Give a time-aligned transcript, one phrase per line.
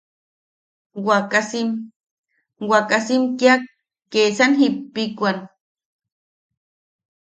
[1.07, 1.69] Wakasim...
[2.69, 3.55] wakasim kia
[4.11, 5.37] kesan jiʼipikwan.